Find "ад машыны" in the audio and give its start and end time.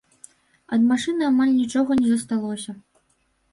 0.77-1.23